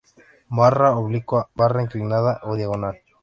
Barra 0.59 0.87
oblicua, 1.01 1.41
barra 1.59 1.83
inclinada 1.83 2.39
o 2.41 2.55
diagonal 2.55 2.97